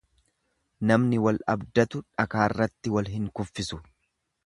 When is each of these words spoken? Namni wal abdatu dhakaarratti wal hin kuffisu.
Namni 0.91 1.19
wal 1.27 1.37
abdatu 1.55 2.03
dhakaarratti 2.07 2.97
wal 2.99 3.15
hin 3.19 3.33
kuffisu. 3.39 3.85